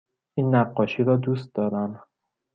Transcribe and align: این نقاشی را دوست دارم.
این 0.37 0.55
نقاشی 0.55 1.03
را 1.03 1.17
دوست 1.17 1.55
دارم. 1.55 2.03